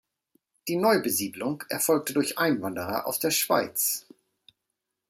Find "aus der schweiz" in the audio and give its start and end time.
3.05-4.07